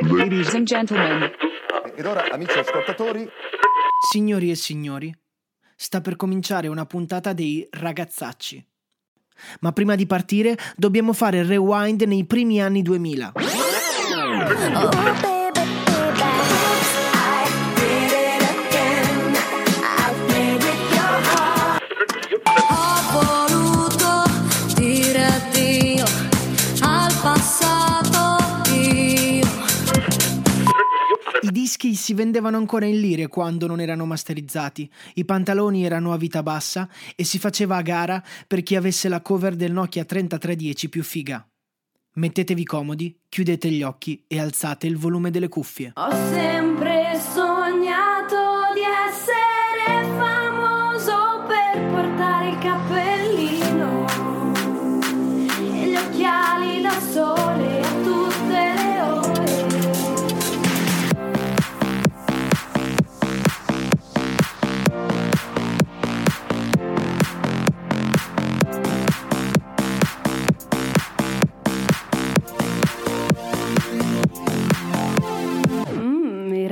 Ladies 0.00 0.54
and 0.54 0.66
gentlemen. 0.66 1.30
Ed 1.94 2.04
ora, 2.04 2.24
amici 2.30 2.58
ascoltatori, 2.58 3.28
Signori 4.10 4.50
e 4.50 4.54
signori, 4.54 5.14
sta 5.74 6.00
per 6.00 6.16
cominciare 6.16 6.68
una 6.68 6.84
puntata 6.84 7.32
dei 7.32 7.66
ragazzacci. 7.70 8.64
Ma 9.60 9.72
prima 9.72 9.94
di 9.94 10.06
partire 10.06 10.56
dobbiamo 10.76 11.12
fare 11.12 11.38
il 11.38 11.46
rewind 11.46 12.02
nei 12.02 12.24
primi 12.24 12.60
anni 12.60 12.82
2000. 12.82 13.32
Ho 13.34 15.35
dischi 31.86 31.94
si 31.94 32.14
vendevano 32.14 32.56
ancora 32.56 32.86
in 32.86 33.00
lire 33.00 33.28
quando 33.28 33.66
non 33.66 33.80
erano 33.80 34.06
masterizzati, 34.06 34.90
i 35.14 35.24
pantaloni 35.24 35.84
erano 35.84 36.12
a 36.12 36.16
vita 36.16 36.42
bassa 36.42 36.88
e 37.14 37.24
si 37.24 37.38
faceva 37.38 37.76
a 37.76 37.82
gara 37.82 38.22
per 38.46 38.62
chi 38.62 38.76
avesse 38.76 39.08
la 39.08 39.20
cover 39.20 39.54
del 39.54 39.72
Nokia 39.72 40.04
3310 40.04 40.88
più 40.88 41.02
figa. 41.02 41.46
Mettetevi 42.14 42.64
comodi, 42.64 43.18
chiudete 43.28 43.70
gli 43.70 43.82
occhi 43.82 44.24
e 44.26 44.40
alzate 44.40 44.86
il 44.86 44.96
volume 44.96 45.30
delle 45.30 45.48
cuffie. 45.48 45.92
Ho 45.94 46.10
sempre 46.10 46.95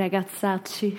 ragazzacci. 0.05 0.95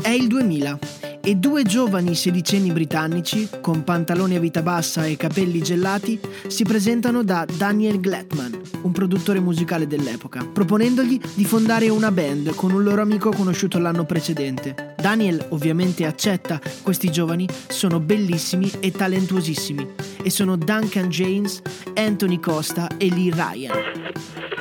È 0.00 0.08
il 0.08 0.26
2000 0.26 0.78
e 1.24 1.36
due 1.36 1.62
giovani 1.62 2.14
sedicenni 2.14 2.72
britannici, 2.72 3.48
con 3.60 3.84
pantaloni 3.84 4.34
a 4.36 4.40
vita 4.40 4.62
bassa 4.62 5.04
e 5.04 5.16
capelli 5.16 5.62
gelati, 5.62 6.18
si 6.48 6.64
presentano 6.64 7.22
da 7.22 7.44
Daniel 7.44 8.00
Glatman, 8.00 8.60
un 8.82 8.92
produttore 8.92 9.38
musicale 9.38 9.86
dell'epoca, 9.86 10.44
proponendogli 10.44 11.20
di 11.34 11.44
fondare 11.44 11.88
una 11.90 12.10
band 12.10 12.54
con 12.54 12.72
un 12.72 12.82
loro 12.82 13.02
amico 13.02 13.30
conosciuto 13.30 13.78
l'anno 13.78 14.04
precedente. 14.04 14.94
Daniel 14.96 15.46
ovviamente 15.50 16.06
accetta, 16.06 16.58
questi 16.82 17.12
giovani 17.12 17.46
sono 17.68 18.00
bellissimi 18.00 18.70
e 18.80 18.90
talentuosissimi 18.90 19.86
e 20.22 20.30
sono 20.30 20.56
Duncan 20.56 21.08
James, 21.08 21.60
Anthony 21.94 22.40
Costa 22.40 22.88
e 22.96 23.10
Lee 23.10 23.30
Ryan. 23.30 24.51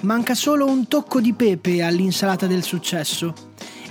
Manca 0.00 0.34
solo 0.34 0.66
un 0.66 0.86
tocco 0.86 1.20
di 1.20 1.32
pepe 1.32 1.82
all'insalata 1.82 2.46
del 2.46 2.62
successo. 2.62 3.34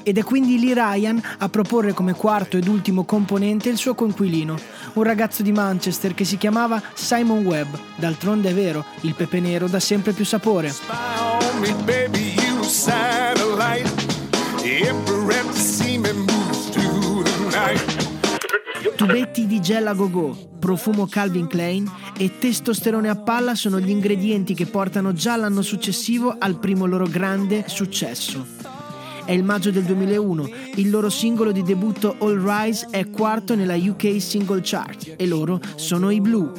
Ed 0.04 0.18
è 0.18 0.24
quindi 0.24 0.58
Lee 0.58 0.74
Ryan 0.74 1.22
a 1.40 1.50
proporre 1.50 1.92
come 1.92 2.14
quarto 2.14 2.56
ed 2.56 2.68
ultimo 2.68 3.04
componente 3.04 3.68
il 3.68 3.76
suo 3.76 3.94
coinquilino, 3.94 4.56
un 4.94 5.04
ragazzo 5.04 5.44
di 5.44 5.52
Manchester 5.52 6.14
che 6.14 6.24
si 6.24 6.38
chiamava 6.38 6.82
Simon 6.94 7.46
Webb. 7.46 7.76
D'altronde 7.98 8.52
è 8.52 8.54
vero, 8.54 8.86
il 9.02 9.16
pepe 9.16 9.42
nero 9.42 9.68
dà 9.68 9.82
sempre 9.82 10.14
più 10.14 10.24
sapore. 10.24 10.74
Tubetti 18.98 19.46
di 19.46 19.62
gel 19.62 19.86
a 19.86 19.94
go-go, 19.94 20.36
profumo 20.58 21.06
Calvin 21.06 21.46
Klein 21.46 21.88
e 22.18 22.40
testosterone 22.40 23.08
a 23.10 23.16
palla 23.16 23.54
sono 23.54 23.80
gli 23.80 23.92
ingredienti 23.92 24.56
che 24.56 24.66
portano 24.66 25.14
già 25.14 25.36
l'anno 25.36 25.62
successivo 25.62 26.36
al 26.36 26.58
primo 26.58 26.88
loro 26.88 27.06
grande 27.06 27.66
successo. 27.68 28.44
È 29.24 29.32
il 29.32 29.44
maggio 29.44 29.70
del 29.70 29.84
2001, 29.84 30.50
il 30.78 30.90
loro 30.90 31.12
singolo 31.12 31.52
di 31.52 31.62
debutto 31.62 32.16
All 32.18 32.44
Rise 32.44 32.88
è 32.90 33.08
quarto 33.12 33.54
nella 33.54 33.76
UK 33.76 34.20
Single 34.20 34.62
Chart 34.64 35.14
e 35.16 35.28
loro 35.28 35.62
sono 35.76 36.10
i 36.10 36.20
Blue. 36.20 36.52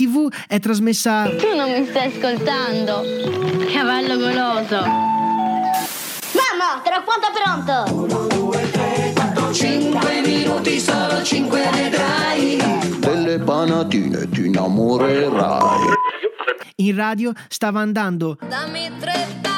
Tv 0.00 0.32
è 0.46 0.58
trasmessa 0.58 1.24
Tu 1.24 1.54
non 1.54 1.70
mi 1.70 1.84
stai 1.86 2.06
ascoltando, 2.06 3.02
cavallo 3.70 4.16
goloso. 4.16 4.80
Mamma, 6.32 6.80
tra 6.82 7.02
quanto 7.04 7.26
è 7.26 7.32
pronto? 7.36 7.74
5 9.52 10.22
minuti, 10.24 10.80
solo 10.80 11.22
5 11.22 11.68
vedrai. 11.74 12.56
delle 12.98 13.38
panatine 13.40 14.26
ti 14.30 14.46
innamorerai. 14.46 15.80
in 16.76 16.96
radio 16.96 17.32
stava 17.48 17.80
andando 17.80 18.38
Dammi 18.48 18.90
tre 18.98 19.26
parole, 19.42 19.49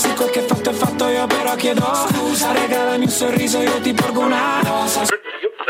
se 0.00 0.14
quel 0.14 0.30
che 0.30 0.40
fatto 0.40 0.70
è 0.70 0.72
fatto 0.72 1.08
io 1.08 1.26
però 1.26 1.54
chiedo 1.56 1.82
Scusa 2.08 2.52
regalami 2.52 3.04
un 3.04 3.10
sorriso 3.10 3.60
io 3.60 3.80
ti 3.80 3.92
porgo 3.92 4.20
una 4.20 4.60
rosa 4.62 5.02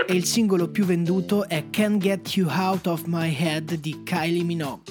e 0.07 0.15
il 0.15 0.25
singolo 0.25 0.69
più 0.69 0.85
venduto 0.85 1.49
è 1.49 1.65
Can't 1.71 1.99
Get 1.99 2.37
You 2.37 2.49
Out 2.49 2.87
of 2.87 3.03
My 3.07 3.33
Head 3.33 3.75
di 3.75 4.03
Kylie 4.03 4.43
Minogue. 4.43 4.83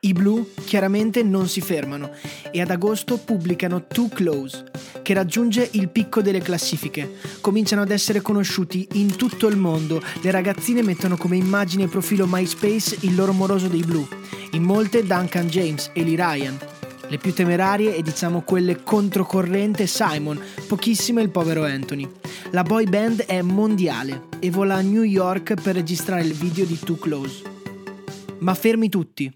I 0.00 0.12
Blue 0.14 0.53
chiaramente 0.74 1.22
non 1.22 1.46
si 1.46 1.60
fermano 1.60 2.10
e 2.50 2.60
ad 2.60 2.68
agosto 2.68 3.18
pubblicano 3.18 3.86
Too 3.86 4.08
Close, 4.08 4.64
che 5.02 5.14
raggiunge 5.14 5.68
il 5.74 5.88
picco 5.88 6.20
delle 6.20 6.40
classifiche. 6.40 7.12
Cominciano 7.40 7.82
ad 7.82 7.92
essere 7.92 8.20
conosciuti 8.20 8.88
in 8.94 9.14
tutto 9.14 9.46
il 9.46 9.56
mondo. 9.56 10.02
Le 10.20 10.32
ragazzine 10.32 10.82
mettono 10.82 11.16
come 11.16 11.36
immagine 11.36 11.84
e 11.84 11.86
profilo 11.86 12.26
MySpace 12.28 12.96
il 13.02 13.14
loro 13.14 13.32
moroso 13.32 13.68
dei 13.68 13.84
Blue. 13.84 14.04
In 14.54 14.64
molte 14.64 15.04
Duncan 15.04 15.46
James 15.46 15.92
e 15.94 16.02
Lee 16.02 16.16
Ryan. 16.16 16.58
Le 17.06 17.18
più 17.18 17.32
temerarie 17.32 17.94
e 17.94 18.02
diciamo 18.02 18.42
quelle 18.42 18.82
controcorrente 18.82 19.86
Simon, 19.86 20.42
pochissime 20.66 21.22
il 21.22 21.30
povero 21.30 21.62
Anthony. 21.62 22.10
La 22.50 22.64
boy 22.64 22.86
band 22.86 23.26
è 23.26 23.40
mondiale 23.42 24.22
e 24.40 24.50
vola 24.50 24.74
a 24.74 24.80
New 24.80 25.04
York 25.04 25.54
per 25.54 25.76
registrare 25.76 26.22
il 26.22 26.34
video 26.34 26.64
di 26.64 26.76
Too 26.80 26.96
Close. 26.96 27.42
Ma 28.40 28.54
fermi 28.54 28.88
tutti. 28.88 29.32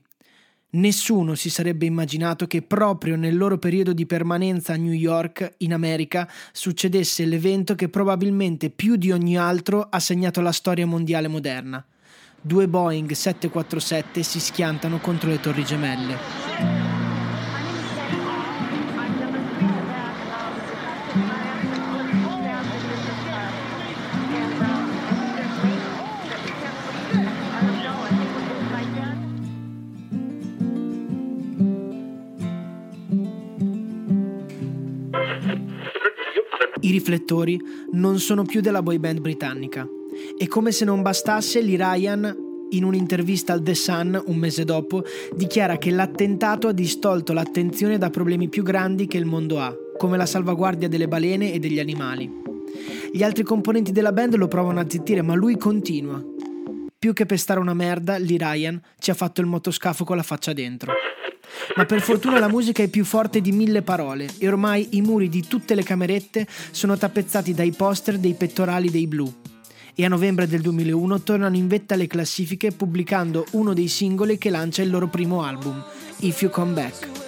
Nessuno 0.70 1.34
si 1.34 1.48
sarebbe 1.48 1.86
immaginato 1.86 2.46
che 2.46 2.60
proprio 2.60 3.16
nel 3.16 3.38
loro 3.38 3.56
periodo 3.56 3.94
di 3.94 4.04
permanenza 4.04 4.74
a 4.74 4.76
New 4.76 4.92
York, 4.92 5.54
in 5.58 5.72
America, 5.72 6.30
succedesse 6.52 7.24
l'evento 7.24 7.74
che 7.74 7.88
probabilmente 7.88 8.68
più 8.68 8.96
di 8.96 9.10
ogni 9.10 9.38
altro 9.38 9.86
ha 9.88 9.98
segnato 9.98 10.42
la 10.42 10.52
storia 10.52 10.86
mondiale 10.86 11.28
moderna. 11.28 11.82
Due 12.38 12.68
Boeing 12.68 13.10
747 13.10 14.22
si 14.22 14.40
schiantano 14.40 14.98
contro 14.98 15.30
le 15.30 15.40
torri 15.40 15.64
gemelle. 15.64 16.97
I 36.88 36.90
riflettori 36.90 37.60
non 37.92 38.18
sono 38.18 38.44
più 38.44 38.62
della 38.62 38.82
boy 38.82 38.96
band 38.96 39.20
britannica. 39.20 39.86
E 40.38 40.48
come 40.48 40.72
se 40.72 40.86
non 40.86 41.02
bastasse, 41.02 41.60
Lee 41.60 41.76
Ryan, 41.76 42.34
in 42.70 42.82
un'intervista 42.82 43.52
al 43.52 43.62
The 43.62 43.74
Sun 43.74 44.22
un 44.24 44.36
mese 44.36 44.64
dopo, 44.64 45.04
dichiara 45.36 45.76
che 45.76 45.90
l'attentato 45.90 46.66
ha 46.66 46.72
distolto 46.72 47.34
l'attenzione 47.34 47.98
da 47.98 48.08
problemi 48.08 48.48
più 48.48 48.62
grandi 48.62 49.06
che 49.06 49.18
il 49.18 49.26
mondo 49.26 49.60
ha, 49.60 49.70
come 49.98 50.16
la 50.16 50.24
salvaguardia 50.24 50.88
delle 50.88 51.08
balene 51.08 51.52
e 51.52 51.58
degli 51.58 51.78
animali. 51.78 52.32
Gli 53.12 53.22
altri 53.22 53.42
componenti 53.42 53.92
della 53.92 54.12
band 54.12 54.36
lo 54.36 54.48
provano 54.48 54.80
a 54.80 54.86
zittire, 54.88 55.20
ma 55.20 55.34
lui 55.34 55.58
continua. 55.58 56.24
Più 56.98 57.12
che 57.12 57.26
pestare 57.26 57.60
una 57.60 57.74
merda, 57.74 58.16
Lee 58.16 58.38
Ryan 58.38 58.80
ci 58.98 59.10
ha 59.10 59.14
fatto 59.14 59.42
il 59.42 59.46
motoscafo 59.46 60.04
con 60.04 60.16
la 60.16 60.22
faccia 60.22 60.54
dentro. 60.54 60.94
Ma 61.76 61.84
per 61.84 62.00
fortuna 62.00 62.38
la 62.38 62.48
musica 62.48 62.82
è 62.82 62.88
più 62.88 63.04
forte 63.04 63.40
di 63.40 63.52
mille 63.52 63.82
parole 63.82 64.28
e 64.38 64.48
ormai 64.48 64.88
i 64.92 65.02
muri 65.02 65.28
di 65.28 65.46
tutte 65.46 65.74
le 65.74 65.82
camerette 65.82 66.46
sono 66.70 66.96
tappezzati 66.96 67.54
dai 67.54 67.72
poster 67.72 68.18
dei 68.18 68.34
pettorali 68.34 68.90
dei 68.90 69.06
blu. 69.06 69.32
E 69.94 70.04
a 70.04 70.08
novembre 70.08 70.46
del 70.46 70.60
2001 70.60 71.22
tornano 71.22 71.56
in 71.56 71.66
vetta 71.66 71.94
alle 71.94 72.06
classifiche 72.06 72.70
pubblicando 72.70 73.44
uno 73.52 73.74
dei 73.74 73.88
singoli 73.88 74.38
che 74.38 74.50
lancia 74.50 74.82
il 74.82 74.90
loro 74.90 75.08
primo 75.08 75.42
album, 75.42 75.84
If 76.18 76.42
You 76.42 76.50
Come 76.50 76.72
Back. 76.72 77.27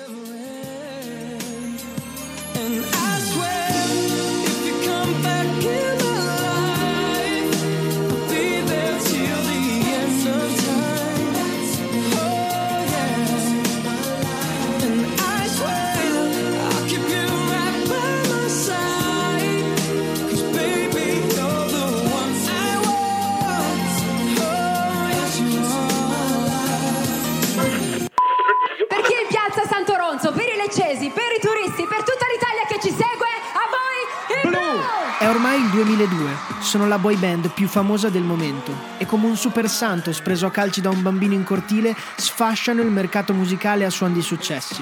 Sono 36.71 36.87
la 36.87 36.99
boy 36.99 37.17
band 37.17 37.51
più 37.51 37.67
famosa 37.67 38.11
del 38.11 38.23
momento 38.23 38.73
e 38.97 39.05
come 39.05 39.27
un 39.27 39.37
super 39.37 39.69
santo 39.69 40.13
preso 40.23 40.47
a 40.47 40.53
calci 40.53 40.81
da 40.81 40.89
un 40.89 41.03
bambino 41.03 41.35
in 41.35 41.43
cortile 41.43 41.97
sfasciano 42.15 42.81
il 42.81 42.93
mercato 42.93 43.35
musicale 43.35 43.85
a 43.85 43.91
suon 43.91 44.13
di 44.13 44.23
successi. 44.23 44.81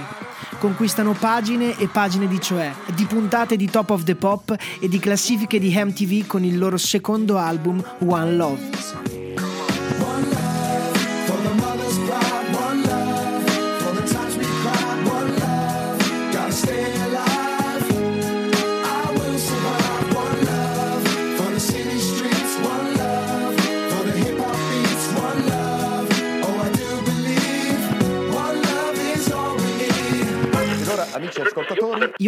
Conquistano 0.59 1.15
pagine 1.15 1.79
e 1.79 1.89
pagine 1.89 2.29
di 2.29 2.43
cioè, 2.43 2.75
di 2.95 3.07
puntate 3.07 3.57
di 3.57 3.71
Top 3.71 3.89
of 3.89 4.03
the 4.03 4.17
Pop 4.17 4.55
e 4.79 4.87
di 4.87 4.99
classifiche 4.99 5.59
di 5.59 5.73
MTV 5.75 6.27
con 6.27 6.45
il 6.45 6.59
loro 6.59 6.77
secondo 6.77 7.39
album 7.39 7.83
One 8.01 8.37
Love. 8.37 9.08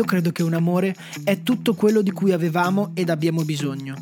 Io 0.01 0.07
credo 0.07 0.33
che 0.33 0.43
un 0.43 0.55
amore 0.55 0.97
è 1.25 1.43
tutto 1.43 1.75
quello 1.75 2.01
di 2.01 2.11
cui 2.11 2.33
avevamo 2.33 2.93
ed 2.95 3.11
abbiamo 3.11 3.45
bisogno. 3.45 3.97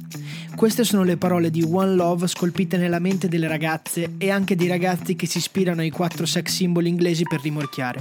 Queste 0.54 0.84
sono 0.84 1.02
le 1.02 1.16
parole 1.16 1.50
di 1.50 1.66
One 1.68 1.96
Love 1.96 2.28
scolpite 2.28 2.76
nella 2.76 3.00
mente 3.00 3.26
delle 3.26 3.48
ragazze 3.48 4.14
e 4.16 4.30
anche 4.30 4.54
dei 4.54 4.68
ragazzi 4.68 5.16
che 5.16 5.26
si 5.26 5.38
ispirano 5.38 5.80
ai 5.80 5.90
quattro 5.90 6.24
sex 6.24 6.52
symbol 6.52 6.86
inglesi 6.86 7.24
per 7.24 7.40
rimorchiare. 7.40 7.98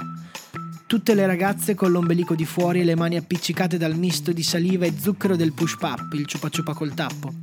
Tutte 0.85 1.15
le 1.15 1.25
ragazze 1.25 1.73
con 1.73 1.89
l'ombelico 1.89 2.35
di 2.35 2.45
fuori 2.45 2.81
e 2.81 2.83
le 2.83 2.95
mani 2.95 3.17
appiccicate 3.17 3.77
dal 3.77 3.95
misto 3.95 4.31
di 4.31 4.43
saliva 4.43 4.85
e 4.85 4.93
zucchero 4.95 5.35
del 5.35 5.53
push 5.53 5.77
pap, 5.79 6.13
il 6.13 6.27
ciupa 6.27 6.49
ciupa 6.49 6.75
col 6.75 6.93
tappo. 6.93 7.33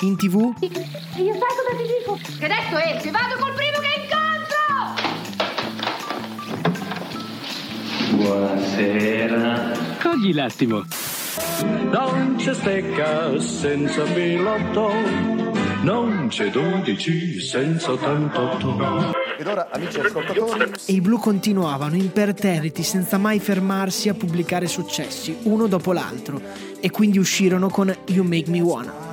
In 0.00 0.18
tv 0.18 0.52
Io 0.60 0.68
sai 0.68 0.92
cosa 1.16 1.72
ti 1.74 1.84
dico? 1.98 2.18
Che 2.38 2.44
adesso 2.44 2.76
esci, 2.76 3.10
vado 3.10 3.36
col 3.38 3.54
primo 3.54 3.78
che 3.80 3.88
incontro! 4.02 4.60
Buonasera. 8.14 9.81
Cogli 10.02 10.34
l'attimo. 10.34 10.82
Non 11.92 12.34
c'è 12.36 12.52
stecca 12.54 13.38
senza 13.38 14.02
pilotto, 14.02 14.90
non 15.82 16.26
c'è 16.28 16.50
12 16.50 17.40
senza 17.40 17.92
88. 17.92 19.12
ed 19.38 19.46
ora, 19.46 19.68
amici 19.70 20.00
ascoltatori, 20.00 20.72
e 20.86 20.92
i 20.92 21.00
blu 21.00 21.18
continuavano 21.18 21.94
imperterriti 21.94 22.82
senza 22.82 23.16
mai 23.16 23.38
fermarsi 23.38 24.08
a 24.08 24.14
pubblicare 24.14 24.66
successi, 24.66 25.36
uno 25.44 25.68
dopo 25.68 25.92
l'altro, 25.92 26.40
e 26.80 26.90
quindi 26.90 27.18
uscirono 27.18 27.68
con 27.68 27.94
You 28.06 28.24
Make 28.24 28.50
Me 28.50 28.60
Wanna. 28.60 29.12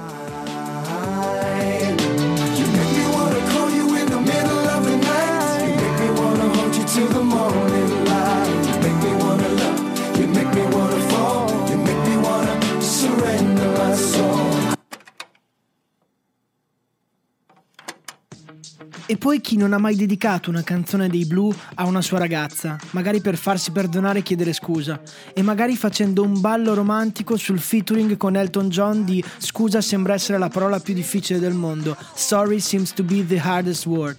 E 19.12 19.18
poi 19.18 19.42
chi 19.42 19.58
non 19.58 19.74
ha 19.74 19.80
mai 19.80 19.96
dedicato 19.96 20.52
una 20.52 20.62
canzone 20.62 21.10
dei 21.10 21.26
blu 21.26 21.52
a 21.74 21.88
una 21.88 22.00
sua 22.00 22.20
ragazza, 22.20 22.78
magari 22.92 23.22
per 23.22 23.38
farsi 23.38 23.72
perdonare 23.72 24.20
e 24.20 24.22
chiedere 24.22 24.54
scusa, 24.54 25.02
e 25.34 25.42
magari 25.42 25.76
facendo 25.76 26.22
un 26.22 26.40
ballo 26.40 26.76
romantico 26.76 27.36
sul 27.36 27.60
featuring 27.60 28.18
con 28.18 28.36
Elton 28.36 28.70
John 28.70 29.06
di 29.06 29.24
Scusa 29.40 29.82
sembra 29.82 30.14
essere 30.14 30.38
la 30.38 30.50
parola 30.50 30.80
più 30.80 30.94
difficile 30.94 31.40
del 31.40 31.56
mondo, 31.56 31.98
Sorry 32.14 32.60
seems 32.60 32.94
to 32.94 33.02
be 33.02 33.26
the 33.26 33.40
hardest 33.40 33.88
word. 33.88 34.18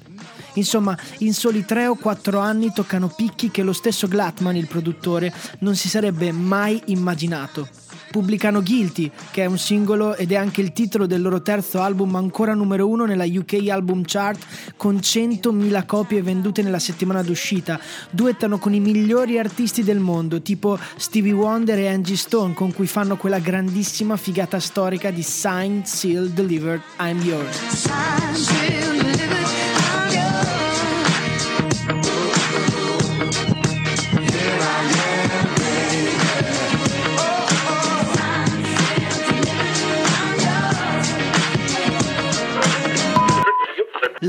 Insomma, 0.54 0.98
in 1.18 1.34
soli 1.34 1.64
3 1.64 1.86
o 1.86 1.94
4 1.94 2.40
anni 2.40 2.72
toccano 2.72 3.06
picchi 3.14 3.52
che 3.52 3.62
lo 3.62 3.72
stesso 3.72 4.08
Glatman, 4.08 4.56
il 4.56 4.66
produttore, 4.66 5.32
non 5.60 5.76
si 5.76 5.88
sarebbe 5.88 6.32
mai 6.32 6.82
immaginato. 6.86 7.68
Pubblicano 8.10 8.60
Guilty, 8.60 9.08
che 9.30 9.42
è 9.42 9.46
un 9.46 9.56
singolo 9.56 10.16
ed 10.16 10.32
è 10.32 10.34
anche 10.34 10.60
il 10.60 10.72
titolo 10.72 11.06
del 11.06 11.22
loro 11.22 11.42
terzo 11.42 11.80
album 11.80 12.16
ancora 12.16 12.54
numero 12.54 12.88
uno 12.88 13.04
nella 13.04 13.24
UK 13.24 13.68
Album 13.68 14.02
Chart 14.04 14.44
con 14.76 14.96
100.000 14.96 15.86
copie 15.86 16.20
vendute 16.20 16.62
nella 16.62 16.80
settimana 16.80 17.22
d'uscita. 17.22 17.78
Duettano 18.10 18.58
con 18.58 18.74
i 18.74 18.80
migliori 18.80 19.38
artisti 19.38 19.84
del 19.84 20.00
mondo, 20.00 20.42
tipo 20.42 20.76
Stevie 20.96 21.32
Wonder 21.32 21.78
e 21.78 21.86
Angie 21.86 22.16
Stone, 22.16 22.54
con 22.54 22.72
cui 22.72 22.88
fanno 22.88 23.16
quella 23.16 23.38
grandissima 23.38 24.16
figata 24.16 24.58
storica 24.58 25.10
di 25.10 25.22
Signed, 25.22 25.84
Sealed, 25.84 26.32
Delivered, 26.32 26.82
I'm 26.98 27.22
Yours. 27.22 27.58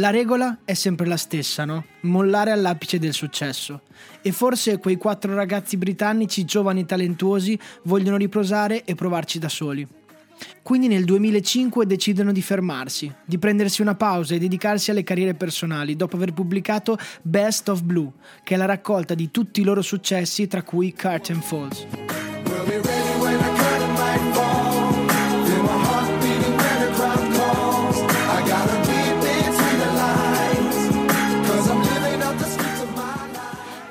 La 0.02 0.10
regola 0.10 0.58
è 0.66 0.74
sempre 0.74 1.06
la 1.06 1.16
stessa, 1.16 1.64
no? 1.64 1.86
Mollare 2.02 2.50
all'apice 2.50 2.98
del 2.98 3.14
successo. 3.14 3.82
E 4.24 4.32
forse 4.32 4.80
quei 4.80 4.98
quattro 4.98 5.36
ragazzi 5.36 5.78
britannici 5.78 6.44
giovani 6.44 6.80
e 6.80 6.86
talentuosi 6.86 7.58
vogliono 7.84 8.18
riposare 8.18 8.84
e 8.84 8.96
provarci 8.96 9.38
da 9.38 9.48
soli. 9.48 9.88
Quindi 10.64 10.88
nel 10.88 11.06
2005 11.06 11.86
decidono 11.86 12.32
di 12.32 12.42
fermarsi, 12.42 13.14
di 13.24 13.38
prendersi 13.38 13.84
una 13.84 13.94
pausa 13.94 14.34
e 14.34 14.40
dedicarsi 14.40 14.90
alle 14.90 15.04
carriere 15.04 15.36
personali 15.36 15.96
dopo 15.96 16.16
aver 16.16 16.34
pubblicato 16.34 16.98
Best 17.22 17.70
of 17.70 17.84
Blue, 17.84 18.12
che 18.44 18.56
è 18.56 18.58
la 18.58 18.66
raccolta 18.66 19.14
di 19.14 19.30
tutti 19.30 19.62
i 19.62 19.64
loro 19.64 19.84
successi 19.84 20.48
tra 20.48 20.64
cui 20.64 20.96
Curtain 20.96 21.42
Falls. 21.44 22.31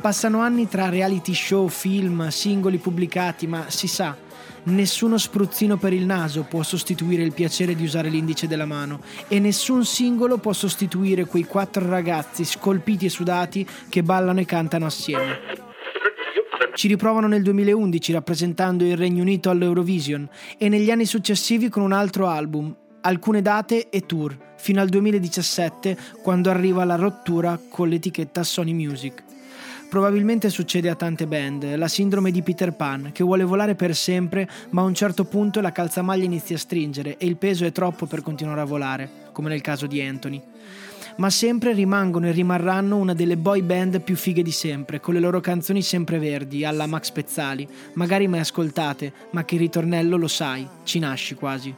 Passano 0.00 0.40
anni 0.40 0.66
tra 0.66 0.88
reality 0.88 1.34
show, 1.34 1.68
film, 1.68 2.28
singoli 2.28 2.78
pubblicati, 2.78 3.46
ma 3.46 3.66
si 3.68 3.86
sa, 3.86 4.16
nessuno 4.64 5.18
spruzzino 5.18 5.76
per 5.76 5.92
il 5.92 6.06
naso 6.06 6.44
può 6.44 6.62
sostituire 6.62 7.22
il 7.22 7.34
piacere 7.34 7.74
di 7.74 7.84
usare 7.84 8.08
l'indice 8.08 8.46
della 8.46 8.64
mano 8.64 9.02
e 9.28 9.38
nessun 9.38 9.84
singolo 9.84 10.38
può 10.38 10.54
sostituire 10.54 11.26
quei 11.26 11.44
quattro 11.44 11.86
ragazzi 11.86 12.46
scolpiti 12.46 13.04
e 13.04 13.10
sudati 13.10 13.68
che 13.90 14.02
ballano 14.02 14.40
e 14.40 14.46
cantano 14.46 14.86
assieme. 14.86 15.38
Ci 16.74 16.88
riprovano 16.88 17.26
nel 17.26 17.42
2011 17.42 18.12
rappresentando 18.12 18.84
il 18.84 18.96
Regno 18.96 19.20
Unito 19.20 19.50
all'Eurovision 19.50 20.26
e 20.56 20.70
negli 20.70 20.90
anni 20.90 21.04
successivi 21.04 21.68
con 21.68 21.82
un 21.82 21.92
altro 21.92 22.26
album, 22.26 22.74
alcune 23.02 23.42
date 23.42 23.90
e 23.90 24.06
tour, 24.06 24.34
fino 24.56 24.80
al 24.80 24.88
2017 24.88 25.96
quando 26.22 26.48
arriva 26.48 26.84
la 26.84 26.96
rottura 26.96 27.60
con 27.68 27.90
l'etichetta 27.90 28.42
Sony 28.42 28.72
Music. 28.72 29.28
Probabilmente 29.90 30.50
succede 30.50 30.88
a 30.88 30.94
tante 30.94 31.26
band, 31.26 31.74
la 31.74 31.88
sindrome 31.88 32.30
di 32.30 32.42
Peter 32.42 32.72
Pan, 32.72 33.10
che 33.12 33.24
vuole 33.24 33.42
volare 33.42 33.74
per 33.74 33.96
sempre, 33.96 34.48
ma 34.70 34.82
a 34.82 34.84
un 34.84 34.94
certo 34.94 35.24
punto 35.24 35.60
la 35.60 35.72
calzamaglia 35.72 36.22
inizia 36.22 36.54
a 36.54 36.60
stringere 36.60 37.16
e 37.16 37.26
il 37.26 37.36
peso 37.36 37.64
è 37.64 37.72
troppo 37.72 38.06
per 38.06 38.22
continuare 38.22 38.60
a 38.60 38.64
volare, 38.64 39.10
come 39.32 39.48
nel 39.48 39.62
caso 39.62 39.88
di 39.88 40.00
Anthony. 40.00 40.40
Ma 41.16 41.28
sempre 41.28 41.72
rimangono 41.72 42.28
e 42.28 42.30
rimarranno 42.30 42.98
una 42.98 43.14
delle 43.14 43.36
boy 43.36 43.62
band 43.62 44.00
più 44.02 44.14
fighe 44.14 44.44
di 44.44 44.52
sempre, 44.52 45.00
con 45.00 45.14
le 45.14 45.20
loro 45.20 45.40
canzoni 45.40 45.82
sempre 45.82 46.20
verdi, 46.20 46.64
alla 46.64 46.86
Max 46.86 47.10
Pezzali, 47.10 47.66
magari 47.94 48.28
mai 48.28 48.40
ascoltate, 48.40 49.12
ma 49.30 49.44
che 49.44 49.56
il 49.56 49.62
ritornello 49.62 50.16
lo 50.16 50.28
sai, 50.28 50.64
ci 50.84 51.00
nasci 51.00 51.34
quasi. 51.34 51.74